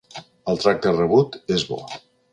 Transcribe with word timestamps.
El 0.53 0.57
tracte 0.63 0.93
rebut 0.95 1.37
és 1.57 1.67
bo. 1.73 1.79